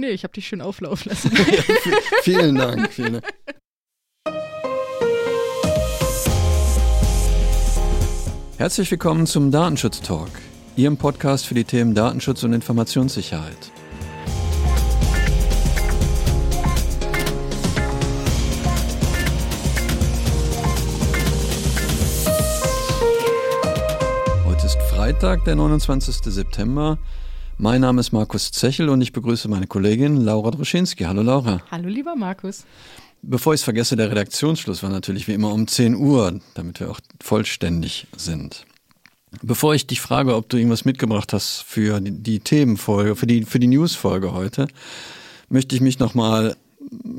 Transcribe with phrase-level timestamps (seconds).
[0.00, 1.32] Nee, ich habe dich schön auflaufen lassen.
[2.22, 2.92] vielen Dank.
[2.92, 3.24] Vielen Dank.
[8.58, 10.30] Herzlich willkommen zum Datenschutz Talk,
[10.76, 13.72] Ihrem Podcast für die Themen Datenschutz und Informationssicherheit.
[24.44, 26.16] Heute ist Freitag, der 29.
[26.32, 26.98] September.
[27.60, 31.02] Mein Name ist Markus Zechel und ich begrüße meine Kollegin Laura Droschinski.
[31.02, 31.60] Hallo Laura.
[31.72, 32.64] Hallo lieber Markus.
[33.20, 36.88] Bevor ich es vergesse, der Redaktionsschluss war natürlich wie immer um 10 Uhr, damit wir
[36.88, 38.64] auch vollständig sind.
[39.42, 43.42] Bevor ich dich frage, ob du irgendwas mitgebracht hast für die, die Themenfolge, für die,
[43.42, 44.68] für die Newsfolge heute,
[45.48, 46.56] möchte ich mich nochmal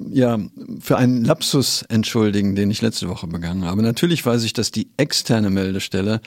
[0.09, 0.39] ja,
[0.79, 3.81] für einen Lapsus entschuldigen, den ich letzte Woche begangen habe.
[3.81, 6.21] Natürlich weiß ich, dass die externe Meldestelle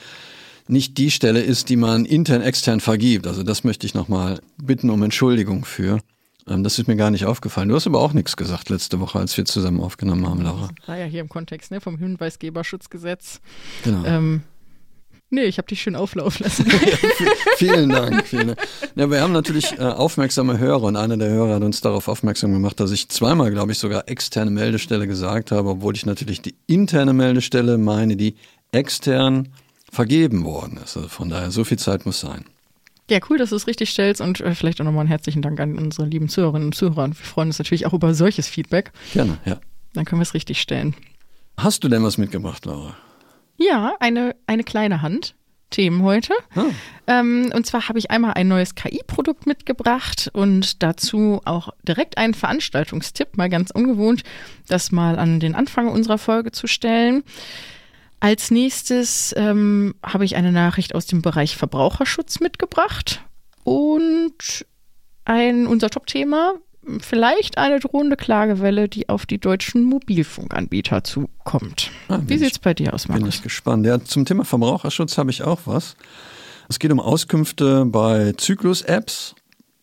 [0.67, 3.27] nicht die Stelle ist, die man intern, extern vergibt.
[3.27, 5.99] Also das möchte ich nochmal bitten um Entschuldigung für.
[6.47, 7.69] Ähm, das ist mir gar nicht aufgefallen.
[7.69, 10.69] Du hast aber auch nichts gesagt letzte Woche, als wir zusammen aufgenommen haben, Laura.
[10.79, 13.39] Das war ja hier im Kontext ne, vom Hinweisgeberschutzgesetz.
[13.83, 14.03] Genau.
[14.05, 14.41] Ähm,
[15.29, 16.65] nee, ich habe dich schön auflaufen lassen.
[16.69, 17.27] ja,
[17.57, 18.25] vielen Dank.
[18.27, 18.59] Vielen Dank.
[18.95, 22.51] Ja, wir haben natürlich äh, aufmerksame Hörer und einer der Hörer hat uns darauf aufmerksam
[22.51, 26.55] gemacht, dass ich zweimal, glaube ich, sogar externe Meldestelle gesagt habe, obwohl ich natürlich die
[26.67, 28.35] interne Meldestelle meine, die
[28.71, 29.49] extern
[29.93, 30.97] vergeben worden ist.
[30.97, 32.45] Also von daher, so viel Zeit muss sein.
[33.09, 35.59] Ja, cool, dass du es richtig stellst und äh, vielleicht auch nochmal einen herzlichen Dank
[35.59, 37.07] an unsere lieben Zuhörerinnen und Zuhörer.
[37.07, 38.91] Wir freuen uns natürlich auch über solches Feedback.
[39.13, 39.59] Gerne, ja.
[39.93, 40.95] Dann können wir es richtig stellen.
[41.57, 42.95] Hast du denn was mitgebracht, Laura?
[43.57, 45.35] Ja, eine, eine kleine Hand.
[45.69, 46.33] Themen heute.
[46.55, 46.65] Ah.
[47.07, 52.35] Ähm, und zwar habe ich einmal ein neues KI-Produkt mitgebracht und dazu auch direkt einen
[52.35, 54.21] Veranstaltungstipp, mal ganz ungewohnt,
[54.67, 57.23] das mal an den Anfang unserer Folge zu stellen.
[58.23, 63.21] Als nächstes ähm, habe ich eine Nachricht aus dem Bereich Verbraucherschutz mitgebracht
[63.65, 64.65] und
[65.25, 66.53] ein unser Top-Thema,
[67.01, 71.91] vielleicht eine drohende Klagewelle, die auf die deutschen Mobilfunkanbieter zukommt.
[72.07, 73.23] Ah, Wie sieht es bei dir aus, Markus?
[73.23, 73.85] Bin ich gespannt.
[73.85, 75.97] Ja, zum Thema Verbraucherschutz habe ich auch was.
[76.69, 79.35] Es geht um Auskünfte bei Zyklus-Apps.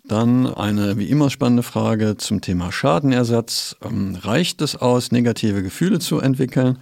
[0.05, 3.77] Dann eine wie immer spannende Frage zum Thema Schadenersatz.
[3.85, 6.79] Ähm, reicht es aus, negative Gefühle zu entwickeln?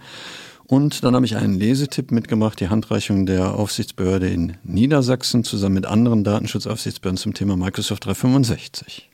[0.69, 5.87] Und dann habe ich einen Lesetipp mitgemacht, die Handreichung der Aufsichtsbehörde in Niedersachsen zusammen mit
[5.87, 9.09] anderen Datenschutzaufsichtsbehörden zum Thema Microsoft 365.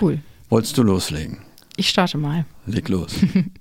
[0.00, 0.20] Cool.
[0.50, 1.38] Wolltest du loslegen?
[1.82, 2.44] Ich starte mal.
[2.64, 3.12] Leg los.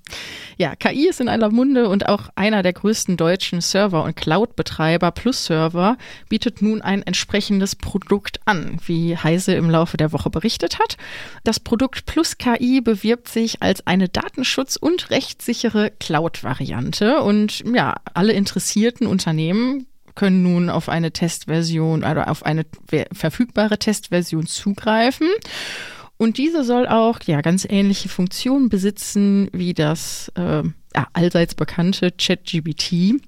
[0.57, 5.09] ja, KI ist in aller Munde und auch einer der größten deutschen Server- und Cloud-Betreiber
[5.09, 5.97] Plus Server
[6.29, 10.97] bietet nun ein entsprechendes Produkt an, wie Heise im Laufe der Woche berichtet hat.
[11.43, 18.33] Das Produkt Plus KI bewirbt sich als eine Datenschutz- und rechtssichere Cloud-Variante und ja, alle
[18.33, 22.67] interessierten Unternehmen können nun auf eine Testversion oder auf eine
[23.13, 25.27] verfügbare Testversion zugreifen.
[26.21, 30.61] Und diese soll auch ja ganz ähnliche Funktionen besitzen wie das äh,
[31.13, 33.19] allseits bekannte ChatGBT.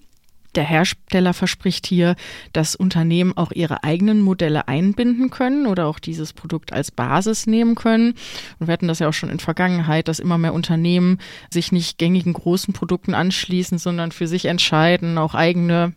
[0.54, 2.16] Der Hersteller verspricht hier,
[2.52, 7.74] dass Unternehmen auch ihre eigenen Modelle einbinden können oder auch dieses Produkt als Basis nehmen
[7.74, 8.14] können.
[8.60, 11.18] Und wir hatten das ja auch schon in Vergangenheit, dass immer mehr Unternehmen
[11.50, 15.96] sich nicht gängigen großen Produkten anschließen, sondern für sich entscheiden, auch eigene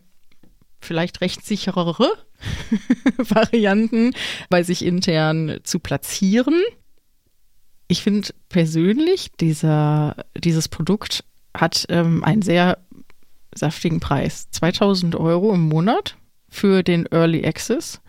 [0.79, 2.09] vielleicht rechtssicherere
[3.19, 4.15] Varianten
[4.49, 6.55] bei sich intern zu platzieren
[7.87, 11.23] ich finde persönlich, dieser, dieses Produkt
[11.55, 12.77] hat ähm, einen sehr
[13.53, 14.49] saftigen Preis.
[14.51, 16.17] 2000 Euro im Monat
[16.49, 18.01] für den Early Access.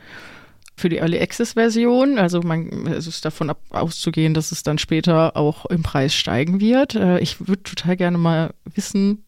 [0.77, 4.79] Für die Early Access Version, also man, es ist davon ab, auszugehen, dass es dann
[4.79, 6.95] später auch im Preis steigen wird.
[6.95, 9.25] Äh, ich würde total gerne mal wissen,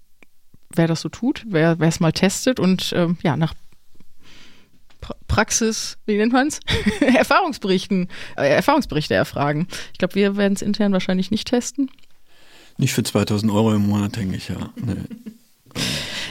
[0.72, 3.54] wer das so tut, wer es mal testet und ähm, ja, nach
[5.28, 6.60] Praxis, wie nennt man es?
[7.00, 9.68] Erfahrungsberichten, äh, Erfahrungsberichte erfragen.
[9.92, 11.90] Ich glaube, wir werden es intern wahrscheinlich nicht testen.
[12.78, 14.72] Nicht für 2000 Euro im Monat, denke ich, ja.
[14.76, 14.94] Nee.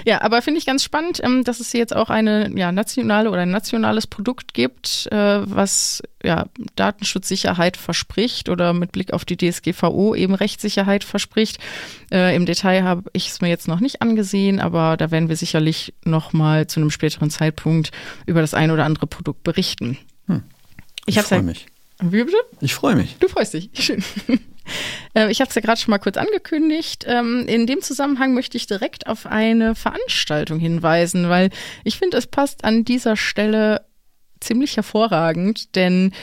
[0.06, 3.30] Ja, aber finde ich ganz spannend, ähm, dass es hier jetzt auch eine ja, nationale
[3.30, 6.46] oder ein nationales Produkt gibt, äh, was ja,
[6.76, 11.60] Datenschutzsicherheit verspricht oder mit Blick auf die DSGVO eben Rechtssicherheit verspricht.
[12.12, 15.36] Äh, Im Detail habe ich es mir jetzt noch nicht angesehen, aber da werden wir
[15.36, 17.92] sicherlich noch mal zu einem späteren Zeitpunkt
[18.26, 19.98] über das ein oder andere Produkt berichten.
[20.28, 20.44] Hm.
[21.06, 21.68] Ich, ich freue mich.
[22.02, 22.38] Wie bitte?
[22.62, 23.18] Ich freue mich.
[23.20, 23.70] Du freust dich.
[23.80, 24.04] Schön.
[25.14, 27.06] Äh, ich habe es ja gerade schon mal kurz angekündigt.
[27.08, 31.50] Ähm, in dem Zusammenhang möchte ich direkt auf eine Veranstaltung hinweisen, weil
[31.84, 33.86] ich finde, es passt an dieser Stelle
[34.40, 36.14] ziemlich hervorragend, denn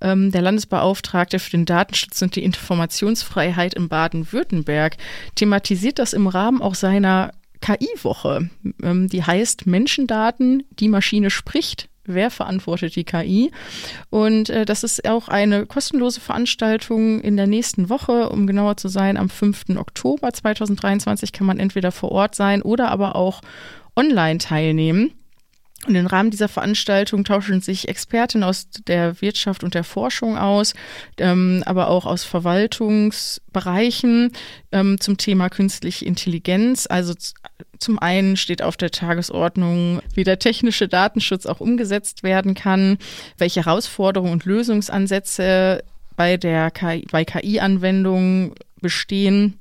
[0.00, 4.96] ähm, der Landesbeauftragte für den Datenschutz und die Informationsfreiheit in Baden-Württemberg
[5.34, 8.50] thematisiert das im Rahmen auch seiner KI-Woche.
[8.82, 13.50] Ähm, die heißt Menschendaten, die Maschine spricht wer verantwortet die KI.
[14.10, 18.88] Und äh, das ist auch eine kostenlose Veranstaltung in der nächsten Woche, um genauer zu
[18.88, 19.76] sein, am 5.
[19.76, 23.40] Oktober 2023 kann man entweder vor Ort sein oder aber auch
[23.96, 25.12] online teilnehmen.
[25.86, 30.74] Und im Rahmen dieser Veranstaltung tauschen sich Experten aus der Wirtschaft und der Forschung aus,
[31.18, 34.32] ähm, aber auch aus Verwaltungsbereichen
[34.72, 36.86] ähm, zum Thema künstliche Intelligenz.
[36.88, 37.14] Also
[37.78, 42.98] zum einen steht auf der Tagesordnung, wie der technische Datenschutz auch umgesetzt werden kann,
[43.36, 45.82] welche Herausforderungen und Lösungsansätze
[46.16, 49.58] bei der KI, bei KI-Anwendungen bestehen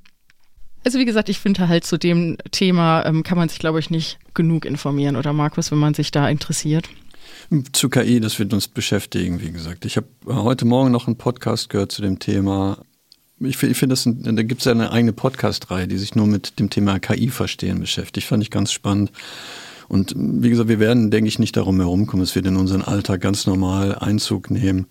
[0.83, 3.89] also wie gesagt, ich finde halt zu dem Thema ähm, kann man sich, glaube ich,
[3.89, 6.89] nicht genug informieren, oder Markus, wenn man sich da interessiert.
[7.71, 9.85] Zu KI, das wird uns beschäftigen, wie gesagt.
[9.85, 12.79] Ich habe äh, heute Morgen noch einen Podcast gehört zu dem Thema.
[13.39, 16.69] Ich, ich finde, da gibt es ja eine eigene Podcast-Reihe, die sich nur mit dem
[16.69, 18.27] Thema KI verstehen beschäftigt.
[18.27, 19.11] Fand ich ganz spannend.
[19.89, 22.23] Und wie gesagt, wir werden, denke ich, nicht darum herumkommen.
[22.23, 24.87] Es wird in unseren Alltag ganz normal Einzug nehmen.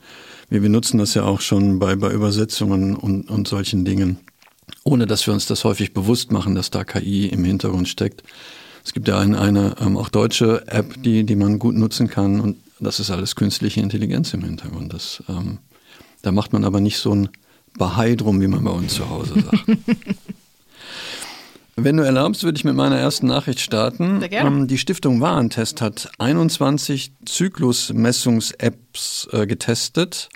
[0.50, 4.19] Wir, wir nutzen das ja auch schon bei, bei Übersetzungen und, und solchen Dingen
[4.84, 8.22] ohne dass wir uns das häufig bewusst machen, dass da KI im Hintergrund steckt.
[8.84, 12.40] Es gibt ja eine, eine ähm, auch deutsche App, die, die man gut nutzen kann
[12.40, 14.92] und das ist alles künstliche Intelligenz im Hintergrund.
[14.92, 15.58] Das, ähm,
[16.22, 17.28] da macht man aber nicht so ein
[17.78, 19.64] Bahai drum, wie man bei uns zu Hause sagt.
[21.76, 24.20] Wenn du erlaubst, würde ich mit meiner ersten Nachricht starten.
[24.20, 24.50] Sehr gerne.
[24.50, 30.28] Ähm, die Stiftung Warentest hat 21 Zyklusmessungs-Apps äh, getestet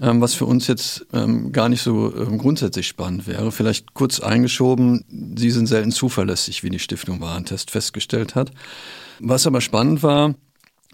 [0.00, 3.52] was für uns jetzt ähm, gar nicht so ähm, grundsätzlich spannend wäre.
[3.52, 5.04] Vielleicht kurz eingeschoben,
[5.36, 8.50] sie sind selten zuverlässig, wie die Stiftung Warentest festgestellt hat.
[9.18, 10.34] Was aber spannend war,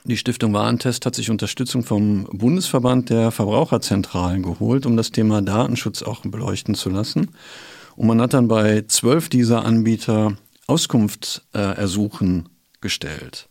[0.02, 6.02] die Stiftung Warentest hat sich Unterstützung vom Bundesverband der Verbraucherzentralen geholt, um das Thema Datenschutz
[6.02, 7.30] auch beleuchten zu lassen.
[7.94, 10.36] Und man hat dann bei zwölf dieser Anbieter
[10.66, 12.48] Auskunftsersuchen
[12.80, 13.48] gestellt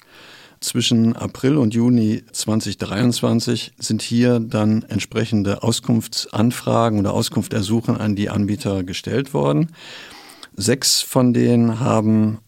[0.59, 8.83] zwischen April und Juni 2023 sind hier dann entsprechende Auskunftsanfragen oder Auskunftersuchen an die Anbieter
[8.83, 9.71] gestellt worden.
[10.55, 12.39] Sechs von denen haben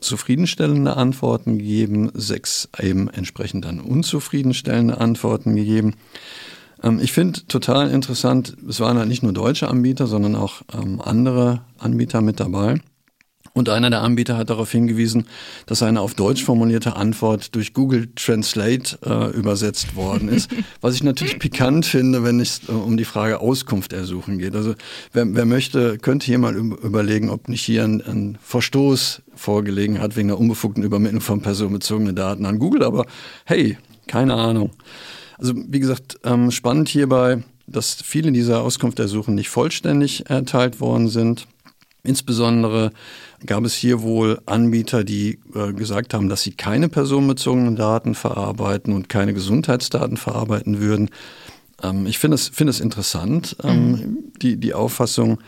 [0.00, 5.94] zufriedenstellende Antworten gegeben, sechs eben entsprechend dann unzufriedenstellende Antworten gegeben.
[6.82, 11.00] Ähm, ich finde total interessant, es waren halt nicht nur deutsche Anbieter, sondern auch ähm,
[11.00, 12.80] andere Anbieter mit dabei.
[13.52, 15.26] Und einer der Anbieter hat darauf hingewiesen,
[15.66, 20.50] dass eine auf Deutsch formulierte Antwort durch Google Translate äh, übersetzt worden ist.
[20.80, 24.54] Was ich natürlich pikant finde, wenn es äh, um die Frage Auskunft ersuchen geht.
[24.54, 24.74] Also
[25.12, 30.16] wer, wer möchte, könnte hier mal überlegen, ob nicht hier ein, ein Verstoß vorgelegen hat
[30.16, 32.84] wegen der unbefugten Übermittlung von personenbezogenen Daten an Google.
[32.84, 33.04] Aber
[33.44, 34.70] hey, keine Ahnung.
[35.38, 41.46] Also wie gesagt, ähm, spannend hierbei, dass viele dieser Auskunftersuchen nicht vollständig erteilt worden sind.
[42.02, 42.92] Insbesondere
[43.44, 48.94] gab es hier wohl Anbieter, die äh, gesagt haben, dass sie keine personenbezogenen Daten verarbeiten
[48.94, 51.10] und keine Gesundheitsdaten verarbeiten würden.
[51.82, 54.18] Ähm, ich finde es, finde es interessant, ähm, mhm.
[54.40, 55.38] die, die Auffassung.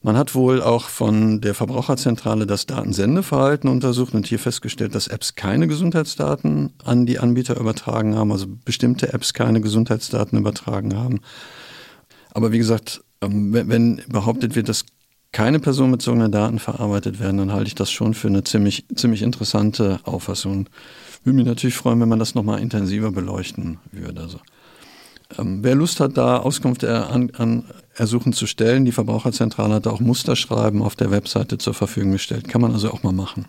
[0.00, 5.34] Man hat wohl auch von der Verbraucherzentrale das Datensendeverhalten untersucht und hier festgestellt, dass Apps
[5.34, 11.20] keine Gesundheitsdaten an die Anbieter übertragen haben, also bestimmte Apps keine Gesundheitsdaten übertragen haben.
[12.30, 14.84] Aber wie gesagt, ähm, wenn behauptet wird, dass
[15.38, 20.00] keine personenbezogenen Daten verarbeitet werden, dann halte ich das schon für eine ziemlich, ziemlich interessante
[20.02, 20.68] Auffassung.
[21.22, 24.20] Würde mich natürlich freuen, wenn man das nochmal intensiver beleuchten würde.
[24.20, 24.40] Also,
[25.38, 27.62] ähm, wer Lust hat, da Auskunft an, an
[27.94, 32.48] Ersuchen zu stellen, die Verbraucherzentrale hat auch Musterschreiben auf der Webseite zur Verfügung gestellt.
[32.48, 33.46] Kann man also auch mal machen.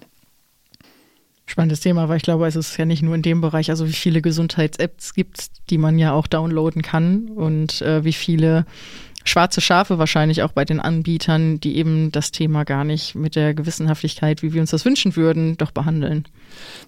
[1.48, 3.93] Spannendes Thema, weil ich glaube, es ist ja nicht nur in dem Bereich, also wie
[3.93, 8.67] viele Gesundheits-Apps gibt es, die man ja auch downloaden kann und äh, wie viele
[9.23, 13.53] schwarze Schafe wahrscheinlich auch bei den Anbietern, die eben das Thema gar nicht mit der
[13.53, 16.25] Gewissenhaftigkeit, wie wir uns das wünschen würden, doch behandeln.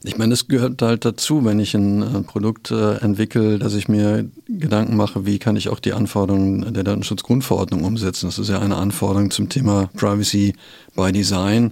[0.04, 3.88] Ich meine, es gehört halt dazu, wenn ich ein äh, Produkt äh, entwickle, dass ich
[3.88, 8.28] mir Gedanken mache, wie kann ich auch die Anforderungen der Datenschutzgrundverordnung umsetzen.
[8.28, 10.56] Das ist ja eine Anforderung zum Thema Privacy
[10.96, 11.72] by Design,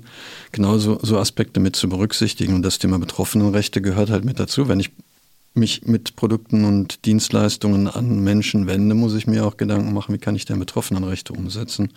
[0.52, 2.54] genauso so Aspekte mit zu berücksichtigen.
[2.54, 4.68] Und das Thema Betroffenenrechte gehört halt mit dazu.
[4.68, 4.92] Wenn ich
[5.54, 10.20] mich mit Produkten und Dienstleistungen an Menschen wende, muss ich mir auch Gedanken machen, wie
[10.20, 11.92] kann ich denn Betroffenenrechte umsetzen.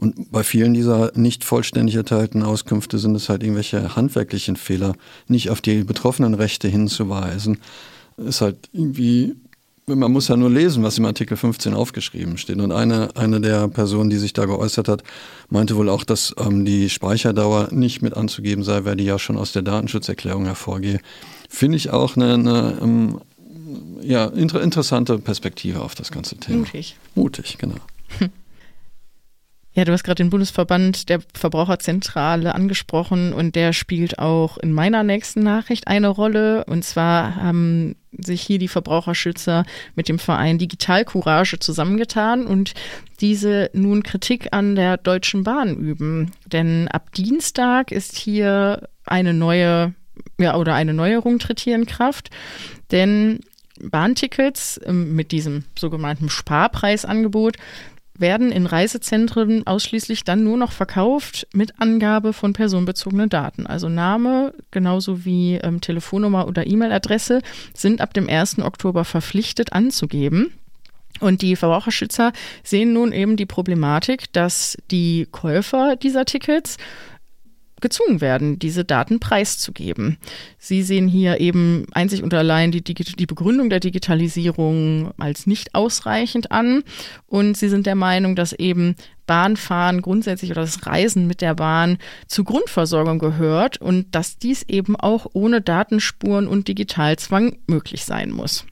[0.00, 4.94] Und bei vielen dieser nicht vollständig erteilten Auskünfte sind es halt irgendwelche handwerklichen Fehler,
[5.28, 7.58] nicht auf die Betroffenenrechte hinzuweisen.
[8.16, 9.34] Ist halt irgendwie,
[9.86, 12.60] man muss ja nur lesen, was im Artikel 15 aufgeschrieben steht.
[12.60, 15.02] Und eine, eine der Personen, die sich da geäußert hat,
[15.50, 19.36] meinte wohl auch, dass ähm, die Speicherdauer nicht mit anzugeben sei, weil die ja schon
[19.36, 21.00] aus der Datenschutzerklärung hervorgehe
[21.50, 23.20] finde ich auch eine, eine ähm,
[24.00, 26.58] ja, inter interessante Perspektive auf das ganze Thema.
[26.60, 26.96] Mutig.
[27.14, 27.76] Mutig, genau.
[29.72, 35.04] Ja, du hast gerade den Bundesverband der Verbraucherzentrale angesprochen und der spielt auch in meiner
[35.04, 36.64] nächsten Nachricht eine Rolle.
[36.64, 39.64] Und zwar haben sich hier die Verbraucherschützer
[39.94, 42.74] mit dem Verein Digital Courage zusammengetan und
[43.20, 46.32] diese nun Kritik an der Deutschen Bahn üben.
[46.46, 49.94] Denn ab Dienstag ist hier eine neue,
[50.40, 52.30] ja, oder eine Neuerung tritt hier in Kraft.
[52.90, 53.40] Denn
[53.80, 57.56] Bahntickets ähm, mit diesem sogenannten Sparpreisangebot
[58.20, 63.66] werden in Reisezentren ausschließlich dann nur noch verkauft mit Angabe von personenbezogenen Daten.
[63.66, 67.40] Also Name genauso wie ähm, Telefonnummer oder E-Mail-Adresse
[67.72, 68.58] sind ab dem 1.
[68.58, 70.52] Oktober verpflichtet anzugeben.
[71.20, 72.32] Und die Verbraucherschützer
[72.62, 76.76] sehen nun eben die Problematik, dass die Käufer dieser Tickets
[77.80, 80.18] gezwungen werden, diese Daten preiszugeben.
[80.58, 86.52] Sie sehen hier eben einzig und allein die, die, Begründung der Digitalisierung als nicht ausreichend
[86.52, 86.82] an
[87.26, 88.96] und sie sind der Meinung, dass eben
[89.26, 94.96] Bahnfahren grundsätzlich oder das Reisen mit der Bahn zur Grundversorgung gehört und dass dies eben
[94.96, 98.66] auch ohne Datenspuren und Digitalzwang möglich sein muss.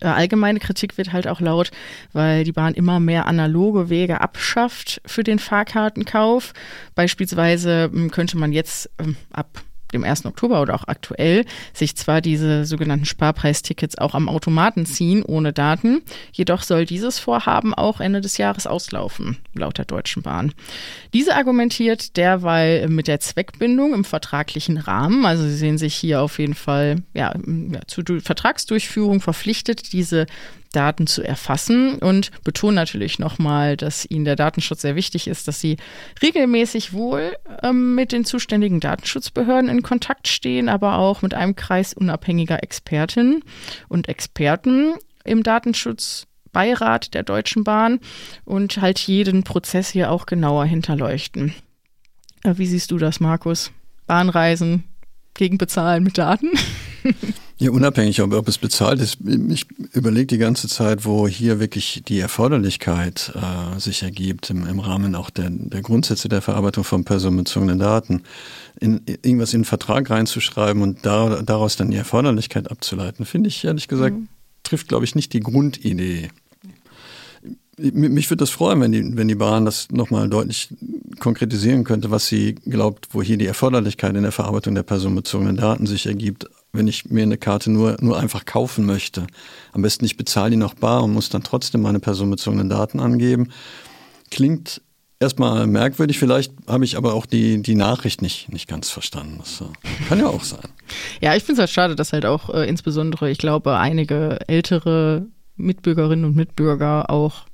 [0.00, 1.70] Äh, allgemeine Kritik wird halt auch laut,
[2.12, 6.52] weil die Bahn immer mehr analoge Wege abschafft für den Fahrkartenkauf.
[6.94, 10.26] Beispielsweise hm, könnte man jetzt ähm, ab dem 1.
[10.26, 16.02] Oktober oder auch aktuell sich zwar diese sogenannten Sparpreistickets auch am Automaten ziehen, ohne Daten,
[16.32, 20.52] jedoch soll dieses Vorhaben auch Ende des Jahres auslaufen, laut der Deutschen Bahn.
[21.12, 26.38] Diese argumentiert derweil mit der Zweckbindung im vertraglichen Rahmen, also sie sehen sich hier auf
[26.38, 27.34] jeden Fall ja,
[27.86, 30.26] zur Vertragsdurchführung verpflichtet, diese
[30.72, 35.60] Daten zu erfassen und betonen natürlich nochmal, dass ihnen der Datenschutz sehr wichtig ist, dass
[35.60, 35.76] sie
[36.22, 41.94] regelmäßig wohl ähm, mit den zuständigen Datenschutzbehörden in Kontakt stehen, aber auch mit einem Kreis
[41.94, 43.42] unabhängiger Expertinnen
[43.88, 44.94] und Experten
[45.24, 48.00] im Datenschutzbeirat der Deutschen Bahn
[48.44, 51.54] und halt jeden Prozess hier auch genauer hinterleuchten.
[52.44, 53.72] Äh, wie siehst du das, Markus?
[54.06, 54.84] Bahnreisen
[55.34, 56.50] gegen Bezahlen mit Daten?
[57.60, 59.18] Ja, unabhängig, ob, ob es bezahlt ist.
[59.48, 64.78] Ich überlege die ganze Zeit, wo hier wirklich die Erforderlichkeit äh, sich ergibt im, im
[64.78, 68.22] Rahmen auch der, der Grundsätze der Verarbeitung von personenbezogenen Daten,
[68.78, 73.64] in, irgendwas in den Vertrag reinzuschreiben und da, daraus dann die Erforderlichkeit abzuleiten, finde ich
[73.64, 74.28] ehrlich gesagt, mhm.
[74.62, 76.28] trifft, glaube ich, nicht die Grundidee.
[77.76, 80.68] Mich würde das freuen, wenn die, wenn die Bahn das nochmal deutlich
[81.18, 85.86] konkretisieren könnte, was sie glaubt, wo hier die Erforderlichkeit in der Verarbeitung der personenbezogenen Daten
[85.86, 89.26] sich ergibt, wenn ich mir eine Karte nur, nur einfach kaufen möchte.
[89.72, 93.50] Am besten ich bezahle die noch bar und muss dann trotzdem meine personenbezogenen Daten angeben.
[94.30, 94.82] Klingt
[95.20, 99.38] erstmal merkwürdig, vielleicht habe ich aber auch die, die Nachricht nicht, nicht ganz verstanden.
[99.38, 99.62] Das
[100.08, 100.60] kann ja auch sein.
[101.20, 105.26] Ja, ich finde es halt schade, dass halt auch äh, insbesondere, ich glaube, einige ältere
[105.56, 107.47] Mitbürgerinnen und Mitbürger auch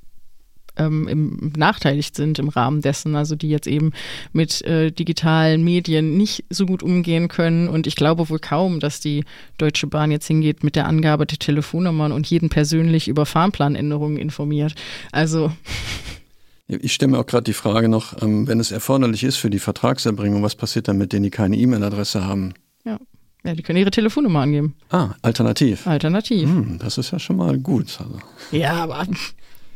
[0.77, 3.91] ähm, im, nachteilig sind im Rahmen dessen, also die jetzt eben
[4.33, 7.67] mit äh, digitalen Medien nicht so gut umgehen können.
[7.67, 9.23] Und ich glaube wohl kaum, dass die
[9.57, 14.75] Deutsche Bahn jetzt hingeht mit der Angabe der Telefonnummern und jeden persönlich über Fahrplanänderungen informiert.
[15.11, 15.51] Also
[16.67, 19.59] ich stelle mir auch gerade die Frage noch, ähm, wenn es erforderlich ist für die
[19.59, 22.53] Vertragserbringung, was passiert dann mit denen, die keine E-Mail-Adresse haben?
[22.83, 22.99] Ja.
[23.43, 24.73] Ja, die können ihre Telefonnummer angeben.
[24.89, 25.85] Ah, alternativ.
[25.85, 26.49] Alternativ.
[26.49, 27.99] Hm, das ist ja schon mal gut.
[27.99, 28.19] Also.
[28.51, 29.05] Ja, aber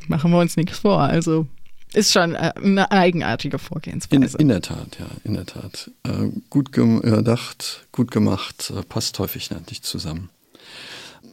[0.09, 0.99] Machen wir uns nichts vor.
[0.99, 1.45] Also
[1.93, 4.37] ist schon äh, eine eigenartige Vorgehensweise.
[4.37, 5.91] In, in der Tat, ja, in der Tat.
[6.03, 10.29] Äh, gut gedacht, gut gemacht, äh, passt häufig nicht zusammen.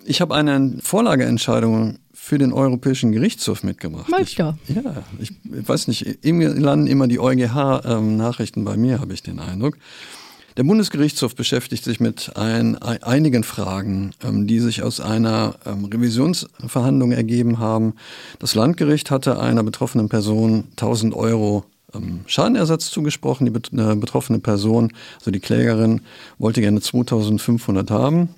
[0.04, 4.08] Ich habe eine Vorlageentscheidung für den Europäischen Gerichtshof mitgebracht.
[4.08, 4.58] Meister.
[4.68, 4.82] Ich, ja,
[5.18, 9.78] ich, ich weiß nicht, landen immer die EuGH-Nachrichten ähm, bei mir, habe ich den Eindruck.
[10.56, 17.12] Der Bundesgerichtshof beschäftigt sich mit ein, einigen Fragen, ähm, die sich aus einer ähm, Revisionsverhandlung
[17.12, 17.94] ergeben haben.
[18.38, 23.44] Das Landgericht hatte einer betroffenen Person 1000 Euro ähm, Schadenersatz zugesprochen.
[23.44, 26.00] Die äh, betroffene Person, also die Klägerin,
[26.38, 28.30] wollte gerne 2500 haben.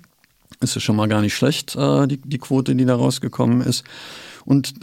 [0.59, 3.85] Ist ja schon mal gar nicht schlecht, äh, die, die Quote, die da rausgekommen ist.
[4.43, 4.73] Und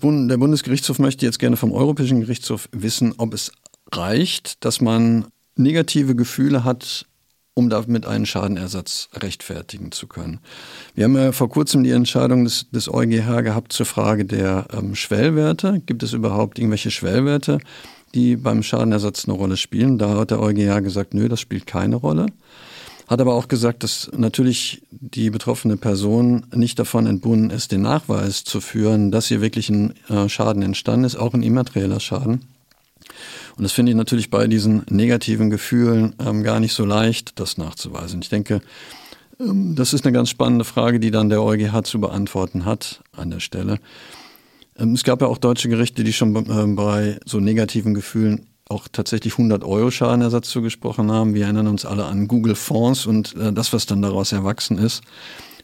[0.00, 3.52] Bund, der Bundesgerichtshof möchte jetzt gerne vom Europäischen Gerichtshof wissen, ob es
[3.92, 5.26] reicht, dass man
[5.62, 7.06] negative Gefühle hat,
[7.54, 10.40] um damit einen Schadenersatz rechtfertigen zu können.
[10.94, 14.94] Wir haben ja vor kurzem die Entscheidung des, des EuGH gehabt zur Frage der ähm,
[14.94, 15.82] Schwellwerte.
[15.84, 17.58] Gibt es überhaupt irgendwelche Schwellwerte,
[18.14, 19.98] die beim Schadenersatz eine Rolle spielen?
[19.98, 22.26] Da hat der EuGH gesagt, nö, das spielt keine Rolle.
[23.06, 28.44] Hat aber auch gesagt, dass natürlich die betroffene Person nicht davon entbunden ist, den Nachweis
[28.44, 32.51] zu führen, dass hier wirklich ein äh, Schaden entstanden ist, auch ein immaterieller Schaden.
[33.56, 37.58] Und das finde ich natürlich bei diesen negativen Gefühlen ähm, gar nicht so leicht, das
[37.58, 38.22] nachzuweisen.
[38.22, 38.60] Ich denke,
[39.40, 43.30] ähm, das ist eine ganz spannende Frage, die dann der EuGH zu beantworten hat an
[43.30, 43.78] der Stelle.
[44.78, 48.88] Ähm, es gab ja auch deutsche Gerichte, die schon ähm, bei so negativen Gefühlen auch
[48.90, 51.34] tatsächlich 100 Euro Schadenersatz zugesprochen haben.
[51.34, 55.02] Wir erinnern uns alle an Google Fonds und äh, das, was dann daraus erwachsen ist.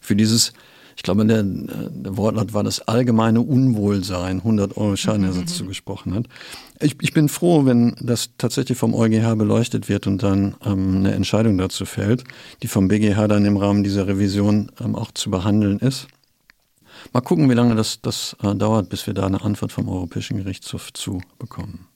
[0.01, 0.53] Für dieses,
[0.99, 5.57] ich glaube, der, der Wortlaut war das allgemeine Unwohlsein, 100 Euro Schadenersatz mhm.
[5.57, 6.27] zugesprochen hat.
[6.81, 11.13] Ich, ich, bin froh, wenn das tatsächlich vom EuGH beleuchtet wird und dann ähm, eine
[11.13, 12.25] Entscheidung dazu fällt,
[12.65, 16.09] die vom BGH dann im Rahmen dieser Revision ähm, auch zu behandeln ist.
[17.13, 20.39] Mal gucken, wie lange das, das äh, dauert, bis wir da eine Antwort vom Europäischen
[20.39, 21.87] Gerichtshof zu bekommen.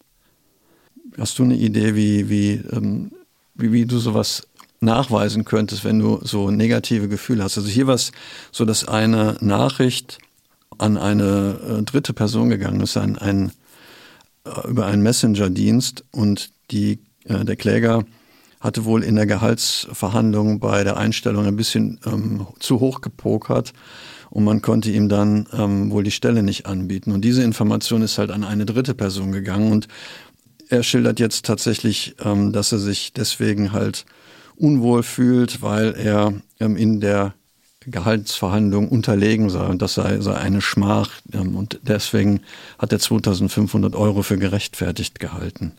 [1.18, 3.10] Hast du eine Idee, wie, wie, ähm,
[3.56, 4.46] wie, wie du sowas
[4.82, 7.56] nachweisen könntest, wenn du so negative Gefühle hast?
[7.56, 8.12] Also hier war es
[8.50, 10.18] so, dass eine Nachricht
[10.78, 13.52] an eine äh, dritte Person gegangen ist, ein, ein,
[14.44, 18.04] äh, über einen Messenger-Dienst und die, äh, der Kläger
[18.60, 23.72] hatte wohl in der Gehaltsverhandlung bei der Einstellung ein bisschen ähm, zu hoch gepokert
[24.30, 27.12] und man konnte ihm dann ähm, wohl die Stelle nicht anbieten.
[27.12, 29.88] Und diese Information ist halt an eine dritte Person gegangen und
[30.68, 34.06] er schildert jetzt tatsächlich, ähm, dass er sich deswegen halt
[34.56, 37.34] unwohl fühlt, weil er ähm, in der
[37.86, 42.40] Gehaltsverhandlung unterlegen sei und das sei, sei eine Schmach ähm, und deswegen
[42.78, 45.72] hat er 2500 Euro für gerechtfertigt gehalten.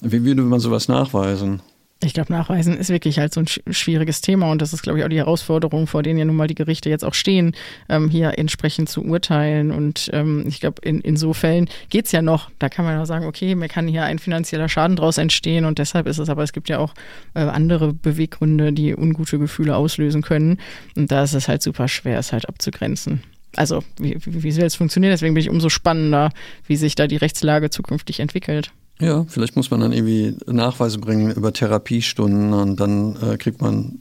[0.00, 1.62] Wie würde man sowas nachweisen?
[2.04, 5.04] Ich glaube, Nachweisen ist wirklich halt so ein schwieriges Thema und das ist, glaube ich,
[5.04, 7.54] auch die Herausforderung, vor denen ja nun mal die Gerichte jetzt auch stehen,
[7.88, 9.70] ähm, hier entsprechend zu urteilen.
[9.70, 12.50] Und ähm, ich glaube, in, in so Fällen geht's ja noch.
[12.58, 15.78] Da kann man auch sagen, okay, mir kann hier ein finanzieller Schaden draus entstehen und
[15.78, 16.94] deshalb ist es, aber es gibt ja auch
[17.34, 20.58] äh, andere Beweggründe, die ungute Gefühle auslösen können.
[20.96, 23.22] Und da ist es halt super schwer, es halt abzugrenzen.
[23.56, 25.12] Also, wie, wie soll es funktionieren?
[25.12, 26.30] Deswegen bin ich umso spannender,
[26.66, 28.72] wie sich da die Rechtslage zukünftig entwickelt.
[29.00, 34.00] Ja, vielleicht muss man dann irgendwie Nachweise bringen über Therapiestunden und dann äh, kriegt man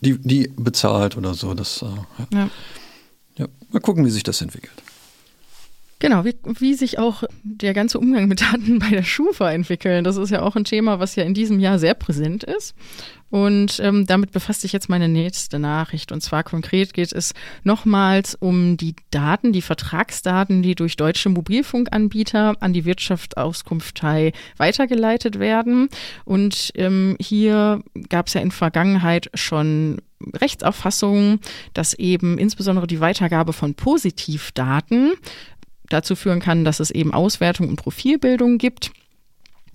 [0.00, 1.54] die, die bezahlt oder so.
[1.54, 2.50] Das, äh, ja.
[3.36, 3.48] ja.
[3.70, 4.82] Mal gucken, wie sich das entwickelt.
[6.02, 10.02] Genau, wie, wie sich auch der ganze Umgang mit Daten bei der Schufa entwickeln.
[10.02, 12.74] Das ist ja auch ein Thema, was ja in diesem Jahr sehr präsent ist.
[13.30, 16.10] Und ähm, damit befasst sich jetzt meine nächste Nachricht.
[16.10, 22.56] Und zwar konkret geht es nochmals um die Daten, die Vertragsdaten, die durch deutsche Mobilfunkanbieter
[22.58, 25.88] an die Wirtschaftsauskunftei weitergeleitet werden.
[26.24, 29.98] Und ähm, hier gab es ja in Vergangenheit schon
[30.34, 31.40] Rechtsauffassungen,
[31.74, 35.14] dass eben insbesondere die Weitergabe von Positivdaten
[35.92, 38.92] dazu führen kann, dass es eben Auswertung und Profilbildung gibt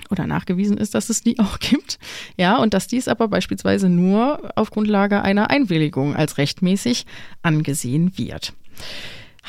[0.09, 1.99] oder nachgewiesen ist, dass es die auch gibt.
[2.37, 7.05] Ja, und dass dies aber beispielsweise nur auf Grundlage einer Einwilligung als rechtmäßig
[7.41, 8.53] angesehen wird.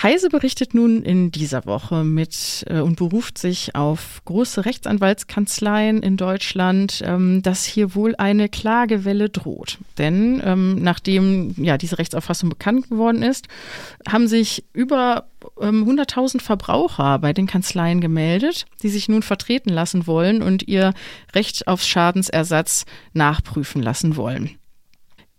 [0.00, 6.16] Heise berichtet nun in dieser Woche mit äh, und beruft sich auf große Rechtsanwaltskanzleien in
[6.16, 9.78] Deutschland, ähm, dass hier wohl eine Klagewelle droht.
[9.98, 13.48] Denn ähm, nachdem ja diese Rechtsauffassung bekannt geworden ist,
[14.08, 15.26] haben sich über
[15.60, 20.94] ähm, 100.000 Verbraucher bei den Kanzleien gemeldet, die sich nun vertreten lassen wollen und ihr
[21.34, 22.84] Recht auf Schadensersatz
[23.14, 24.58] nachprüfen lassen wollen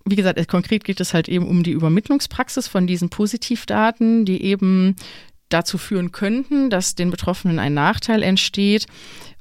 [0.09, 4.95] wie gesagt, konkret geht es halt eben um die Übermittlungspraxis von diesen Positivdaten, die eben
[5.49, 8.85] dazu führen könnten, dass den Betroffenen ein Nachteil entsteht,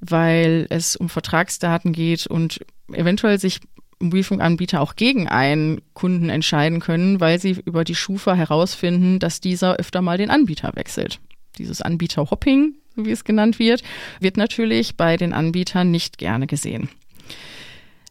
[0.00, 2.60] weil es um Vertragsdaten geht und
[2.92, 3.60] eventuell sich
[4.00, 9.76] Mobilfunkanbieter auch gegen einen Kunden entscheiden können, weil sie über die Schufa herausfinden, dass dieser
[9.76, 11.20] öfter mal den Anbieter wechselt.
[11.58, 13.82] Dieses Anbieter-Hopping, wie es genannt wird,
[14.20, 16.88] wird natürlich bei den Anbietern nicht gerne gesehen.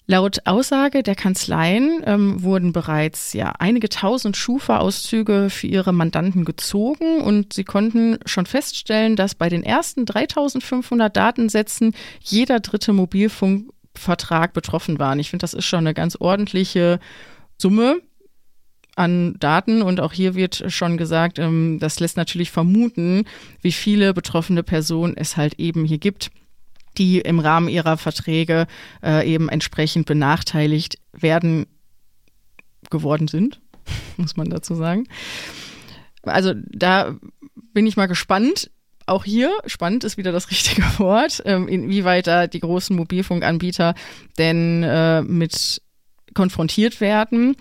[0.10, 7.20] Laut Aussage der Kanzleien ähm, wurden bereits ja einige tausend Schufa-Auszüge für ihre Mandanten gezogen
[7.20, 14.98] und sie konnten schon feststellen, dass bei den ersten 3500 Datensätzen jeder dritte Mobilfunkvertrag betroffen
[14.98, 15.12] war.
[15.12, 17.02] Und ich finde, das ist schon eine ganz ordentliche
[17.58, 18.00] Summe
[18.96, 23.26] an Daten und auch hier wird schon gesagt, ähm, das lässt natürlich vermuten,
[23.62, 26.32] wie viele betroffene Personen es halt eben hier gibt
[26.98, 28.68] die im Rahmen ihrer Verträge
[29.04, 31.68] äh, eben entsprechend benachteiligt werden
[32.90, 33.60] geworden sind,
[34.18, 35.06] muss man dazu sagen.
[36.24, 37.16] Also da
[37.74, 38.70] bin ich mal gespannt.
[39.06, 43.96] Auch hier, spannend ist wieder das richtige Wort, ähm, inwieweit da die großen Mobilfunkanbieter
[44.38, 45.82] denn äh, mit
[46.34, 47.56] konfrontiert werden.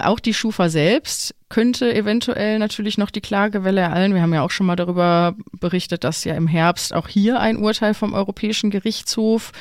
[0.00, 4.14] Auch die Schufa selbst könnte eventuell natürlich noch die Klagewelle ereilen.
[4.14, 7.56] Wir haben ja auch schon mal darüber berichtet, dass ja im Herbst auch hier ein
[7.56, 9.52] Urteil vom Europäischen Gerichtshof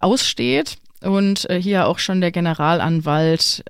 [0.00, 3.64] aussteht und äh, hier auch schon der Generalanwalt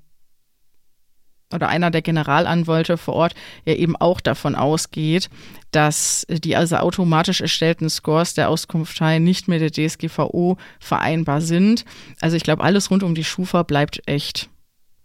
[1.53, 5.29] oder einer der Generalanwälte vor Ort ja eben auch davon ausgeht,
[5.71, 11.85] dass die also automatisch erstellten Scores der Auskunftei nicht mit der DSGVO vereinbar sind.
[12.21, 14.49] Also ich glaube, alles rund um die Schufa bleibt echt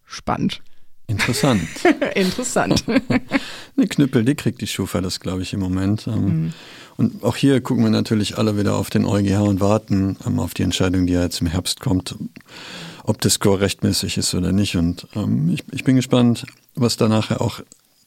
[0.05, 0.61] spannend.
[1.07, 1.69] Interessant.
[2.15, 2.85] Interessant.
[3.77, 6.07] Eine Knüppel, die kriegt die Schufa, das glaube ich im Moment.
[6.07, 6.53] Ähm, mhm.
[6.97, 10.55] Und auch hier gucken wir natürlich alle wieder auf den EuGH und warten ähm, auf
[10.55, 12.15] die Entscheidung, die ja jetzt im Herbst kommt,
[13.03, 14.77] ob das Score rechtmäßig ist oder nicht.
[14.77, 17.61] Und ähm, ich, ich bin gespannt, was da nachher auch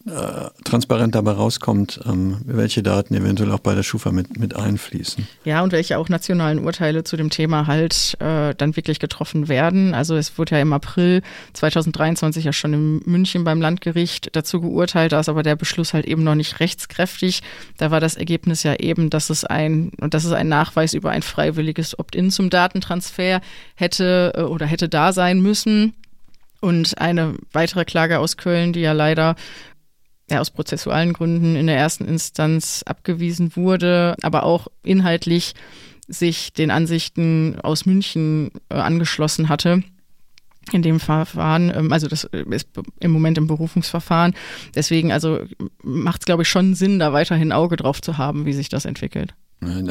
[0.08, 5.28] äh, transparent dabei rauskommt, ähm, welche Daten eventuell auch bei der Schufa mit, mit einfließen.
[5.44, 9.94] Ja, und welche auch nationalen Urteile zu dem Thema halt äh, dann wirklich getroffen werden.
[9.94, 11.22] Also es wurde ja im April
[11.54, 16.06] 2023 ja schon in München beim Landgericht dazu geurteilt, da ist aber der Beschluss halt
[16.06, 17.42] eben noch nicht rechtskräftig.
[17.78, 21.22] Da war das Ergebnis ja eben, dass es ein, dass es ein Nachweis über ein
[21.22, 23.42] freiwilliges Opt-in zum Datentransfer
[23.76, 25.94] hätte äh, oder hätte da sein müssen.
[26.60, 29.36] Und eine weitere Klage aus Köln, die ja leider
[30.30, 35.54] ja, aus prozessualen Gründen in der ersten Instanz abgewiesen wurde, aber auch inhaltlich
[36.08, 39.84] sich den Ansichten aus München äh, angeschlossen hatte
[40.74, 42.68] in dem Verfahren, ähm, also das ist
[43.00, 44.34] im Moment im Berufungsverfahren.
[44.76, 45.40] Deswegen also
[45.82, 48.86] macht es, glaube ich, schon Sinn, da weiterhin Auge drauf zu haben, wie sich das
[48.86, 49.34] entwickelt.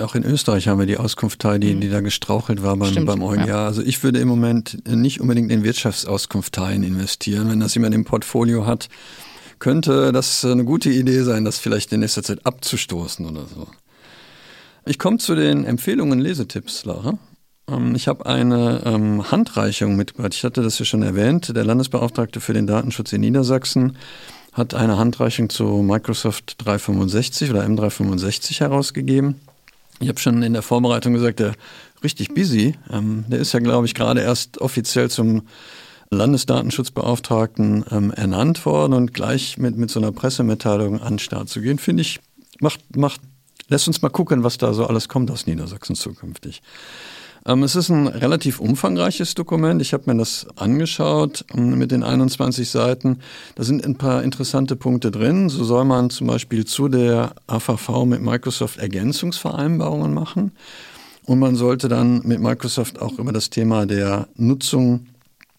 [0.01, 1.81] Auch in Österreich haben wir die Auskunftei, die, mhm.
[1.81, 3.47] die da gestrauchelt war beim, Stimmt, beim EuGH.
[3.47, 3.67] Ja.
[3.67, 7.51] Also ich würde im Moment nicht unbedingt in Wirtschaftsauskunfteien investieren.
[7.51, 8.89] Wenn das jemand im Portfolio hat,
[9.59, 13.67] könnte das eine gute Idee sein, das vielleicht in nächster Zeit abzustoßen oder so.
[14.85, 17.19] Ich komme zu den Empfehlungen, Lesetipps, Lara.
[17.69, 20.35] Ähm, ich habe eine ähm, Handreichung mitgebracht.
[20.35, 21.57] Ich hatte das ja schon erwähnt.
[21.57, 23.97] Der Landesbeauftragte für den Datenschutz in Niedersachsen
[24.53, 29.41] hat eine Handreichung zu Microsoft 365 oder M365 herausgegeben.
[30.01, 31.55] Ich habe schon in der Vorbereitung gesagt, der
[32.03, 32.75] richtig busy.
[32.91, 35.43] Ähm, der ist ja, glaube ich, gerade erst offiziell zum
[36.11, 41.61] Landesdatenschutzbeauftragten ähm, ernannt worden und gleich mit, mit so einer Pressemitteilung an den Start zu
[41.61, 42.21] gehen, finde ich,
[42.61, 43.21] macht, macht,
[43.69, 46.63] lässt uns mal gucken, was da so alles kommt aus Niedersachsen zukünftig.
[47.47, 49.81] Ähm, es ist ein relativ umfangreiches Dokument.
[49.81, 53.21] Ich habe mir das angeschaut ähm, mit den 21 Seiten.
[53.55, 55.49] Da sind ein paar interessante Punkte drin.
[55.49, 60.53] So soll man zum Beispiel zu der AVV mit Microsoft Ergänzungsvereinbarungen machen.
[61.25, 65.07] Und man sollte dann mit Microsoft auch über das Thema der Nutzung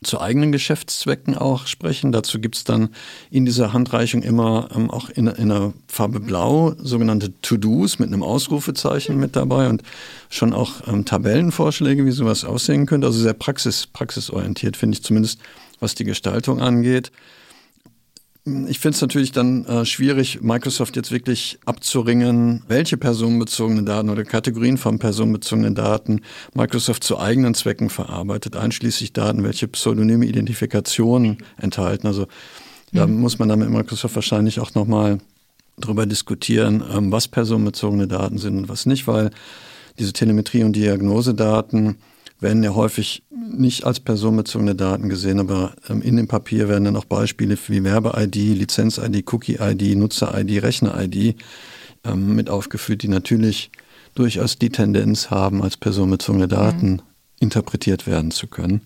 [0.04, 2.12] zu eigenen Geschäftszwecken auch sprechen.
[2.12, 2.90] Dazu gibt es dann
[3.32, 8.24] in dieser Handreichung immer ähm, auch in, in der Farbe Blau sogenannte To-Dos mit einem
[8.24, 9.84] Ausrufezeichen mit dabei und
[10.30, 13.08] schon auch ähm, Tabellenvorschläge, wie sowas aussehen könnte.
[13.08, 15.40] Also sehr praxis, praxisorientiert, finde ich zumindest,
[15.80, 17.12] was die Gestaltung angeht.
[18.70, 24.24] Ich finde es natürlich dann äh, schwierig, Microsoft jetzt wirklich abzuringen, welche personenbezogenen Daten oder
[24.24, 26.22] Kategorien von personenbezogenen Daten
[26.54, 32.08] Microsoft zu eigenen Zwecken verarbeitet, einschließlich Daten, welche pseudonyme Identifikationen enthalten.
[32.08, 32.28] Also
[32.94, 33.20] da mhm.
[33.20, 35.18] muss man dann mit Microsoft wahrscheinlich auch nochmal
[35.78, 39.30] drüber diskutieren, ähm, was personenbezogene Daten sind und was nicht, weil
[40.00, 41.98] diese Telemetrie- und Diagnosedaten
[42.40, 46.96] werden ja häufig nicht als personenbezogene Daten gesehen, aber ähm, in dem Papier werden dann
[46.96, 51.36] auch Beispiele wie Werbe-ID, Lizenz-ID, Cookie-ID, Nutzer-ID, Rechner-ID
[52.04, 53.72] ähm, mit aufgeführt, die natürlich
[54.14, 57.02] durchaus die Tendenz haben, als personenbezogene Daten mhm.
[57.40, 58.82] interpretiert werden zu können.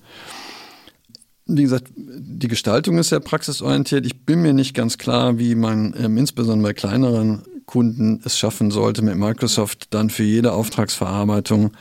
[1.45, 4.05] Wie gesagt, die Gestaltung ist ja praxisorientiert.
[4.05, 8.71] Ich bin mir nicht ganz klar, wie man ähm, insbesondere bei kleineren Kunden es schaffen
[8.71, 11.71] sollte, mit Microsoft dann für jede Auftragsverarbeitung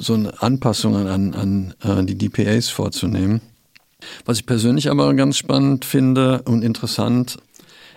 [0.00, 3.40] so eine Anpassung an, an, an die DPAs vorzunehmen.
[4.24, 7.36] Was ich persönlich aber ganz spannend finde und interessant,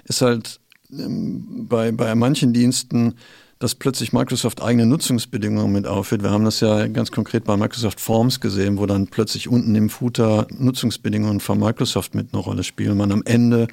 [0.03, 0.59] ist halt
[0.91, 3.15] ähm, bei, bei manchen Diensten,
[3.59, 6.23] dass plötzlich Microsoft eigene Nutzungsbedingungen mit aufführt.
[6.23, 9.89] Wir haben das ja ganz konkret bei Microsoft Forms gesehen, wo dann plötzlich unten im
[9.89, 12.97] Footer Nutzungsbedingungen von Microsoft mit eine Rolle spielen.
[12.97, 13.69] Man am Ende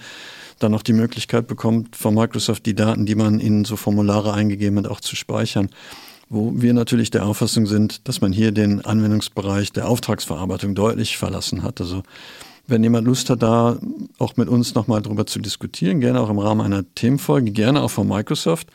[0.61, 4.79] dann noch die Möglichkeit bekommt, von Microsoft die Daten, die man in so Formulare eingegeben
[4.79, 5.71] hat, auch zu speichern
[6.31, 11.64] wo wir natürlich der Auffassung sind, dass man hier den Anwendungsbereich der Auftragsverarbeitung deutlich verlassen
[11.64, 11.81] hat.
[11.81, 12.05] Also
[12.69, 13.79] wenn jemand Lust hat, da
[14.19, 17.90] auch mit uns nochmal drüber zu diskutieren, gerne auch im Rahmen einer Themenfolge, gerne auch
[17.90, 18.69] von Microsoft,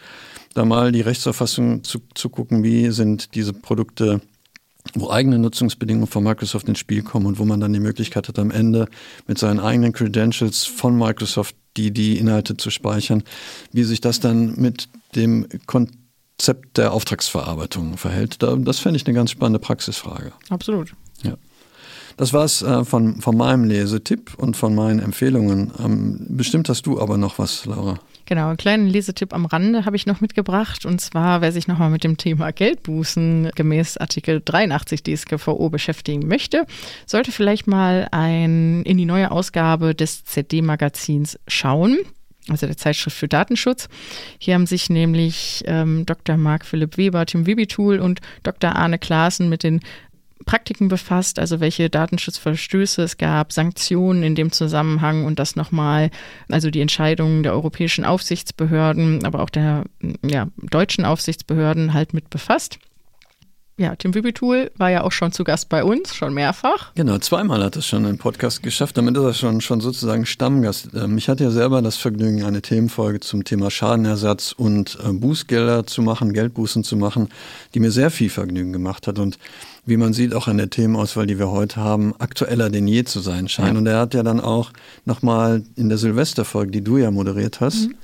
[0.54, 4.20] da mal die Rechtsauffassung zu, zu gucken, wie sind diese Produkte,
[4.94, 8.38] wo eigene Nutzungsbedingungen von Microsoft ins Spiel kommen und wo man dann die Möglichkeit hat,
[8.38, 8.89] am Ende
[9.28, 13.24] mit seinen eigenen Credentials von Microsoft die, die Inhalte zu speichern,
[13.72, 16.05] wie sich das dann mit dem Kontext
[16.38, 18.43] Konzept der Auftragsverarbeitung verhält.
[18.43, 20.34] Das fände ich eine ganz spannende Praxisfrage.
[20.50, 20.93] Absolut.
[21.24, 21.36] Ja.
[22.17, 25.71] Das war es äh, von, von meinem Lesetipp und von meinen Empfehlungen.
[25.80, 28.00] Ähm, bestimmt hast du aber noch was, Laura.
[28.26, 30.86] Genau, einen kleinen Lesetipp am Rande habe ich noch mitgebracht.
[30.86, 36.65] Und zwar, wer sich nochmal mit dem Thema Geldbußen gemäß Artikel 83 DSGVO beschäftigen möchte,
[37.06, 41.98] sollte vielleicht mal ein, in die neue Ausgabe des ZD-Magazins schauen
[42.50, 43.88] also der Zeitschrift für Datenschutz.
[44.38, 46.38] Hier haben sich nämlich ähm, Dr.
[46.38, 48.76] Marc Philipp Weber, Tim Wibitool und Dr.
[48.76, 49.82] Arne Klaassen mit den
[50.46, 56.12] Praktiken befasst, also welche Datenschutzverstöße es gab, Sanktionen in dem Zusammenhang und das nochmal,
[56.50, 59.86] also die Entscheidungen der europäischen Aufsichtsbehörden, aber auch der
[60.24, 62.80] ja, deutschen Aufsichtsbehörden halt mit befasst.
[63.78, 66.94] Ja, Tim Wibitul war ja auch schon zu Gast bei uns, schon mehrfach.
[66.96, 68.96] Genau, zweimal hat es schon einen Podcast geschafft.
[68.96, 70.92] Damit ist er schon, schon sozusagen Stammgast.
[70.96, 75.86] Ähm, ich hatte ja selber das Vergnügen, eine Themenfolge zum Thema Schadenersatz und äh, Bußgelder
[75.86, 77.28] zu machen, Geldbußen zu machen,
[77.74, 79.20] die mir sehr viel Vergnügen gemacht hat.
[79.20, 79.40] Und
[79.86, 83.20] wie man sieht, auch an der Themenauswahl, die wir heute haben, aktueller denn je zu
[83.20, 83.74] sein scheint.
[83.74, 83.78] Ja.
[83.78, 84.72] Und er hat ja dann auch
[85.04, 87.96] nochmal in der Silvesterfolge, die du ja moderiert hast, mhm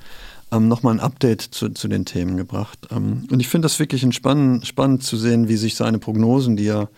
[0.52, 2.80] ähm, nochmal ein Update zu, zu den Themen gebracht.
[2.92, 6.68] Ähm, und ich finde das wirklich spannend, spannend zu sehen, wie sich seine Prognosen, die
[6.68, 6.90] er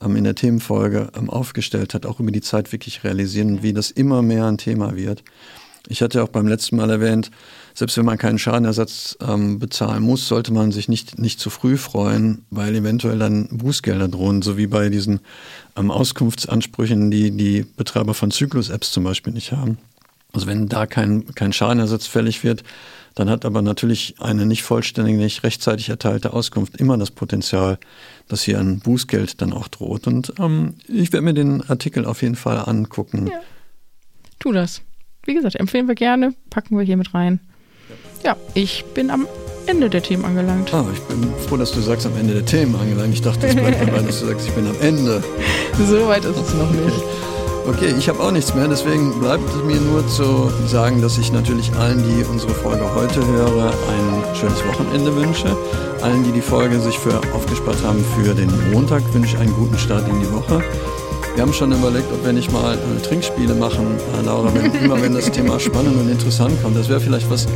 [0.00, 3.72] ähm, in der Themenfolge ähm, aufgestellt hat, auch über die Zeit wirklich realisieren und wie
[3.72, 5.22] das immer mehr ein Thema wird.
[5.88, 7.30] Ich hatte auch beim letzten Mal erwähnt,
[7.74, 11.78] selbst wenn man keinen Schadenersatz ähm, bezahlen muss, sollte man sich nicht, nicht zu früh
[11.78, 15.20] freuen, weil eventuell dann Bußgelder drohen, so wie bei diesen
[15.76, 19.78] ähm, Auskunftsansprüchen, die die Betreiber von Zyklus-Apps zum Beispiel nicht haben.
[20.32, 22.62] Also wenn da kein, kein Schadenersatz fällig wird,
[23.14, 27.78] dann hat aber natürlich eine nicht vollständige, nicht rechtzeitig erteilte Auskunft immer das Potenzial,
[28.28, 30.06] dass hier ein Bußgeld dann auch droht.
[30.06, 33.28] Und ähm, ich werde mir den Artikel auf jeden Fall angucken.
[33.28, 33.40] Ja.
[34.38, 34.82] Tu das.
[35.24, 37.40] Wie gesagt, empfehlen wir gerne, packen wir hier mit rein.
[38.24, 39.26] Ja, ich bin am
[39.66, 40.72] Ende der Themen angelangt.
[40.72, 43.14] Ah, ich bin froh, dass du sagst, am Ende der Themen angelangt.
[43.14, 45.22] Ich dachte, es bleibt dabei, dass du sagst, ich bin am Ende.
[45.78, 47.02] So weit ist es noch nicht.
[47.66, 51.30] Okay, ich habe auch nichts mehr, deswegen bleibt es mir nur zu sagen, dass ich
[51.30, 55.56] natürlich allen, die unsere Folge heute hören, ein schönes Wochenende wünsche.
[56.02, 59.78] Allen, die die Folge sich für aufgespart haben für den Montag, wünsche ich einen guten
[59.78, 60.62] Start in die Woche.
[61.34, 63.86] Wir haben schon überlegt, ob wir nicht mal äh, Trinkspiele machen,
[64.18, 66.76] äh, Laura, wenn, immer wenn das Thema spannend und interessant kommt.
[66.76, 67.46] Das wäre vielleicht was,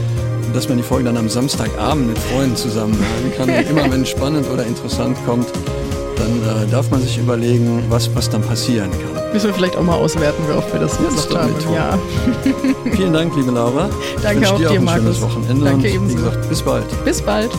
[0.53, 3.49] dass man die Folge dann am Samstagabend mit Freunden zusammen hören kann.
[3.71, 5.49] immer wenn spannend oder interessant kommt,
[6.17, 9.33] dann äh, darf man sich überlegen, was, was dann passieren kann.
[9.33, 11.99] Müssen wir vielleicht auch mal auswerten, wie oft wir das jetzt haben Ja.
[12.93, 13.89] Vielen Dank, liebe Laura.
[14.23, 15.03] Danke ich auch dir, dir auch ein Markus.
[15.03, 15.65] schönes Wochenende.
[15.65, 16.11] Danke und, ebenso.
[16.19, 17.05] Wie gesagt, bis bald.
[17.05, 17.51] Bis bald.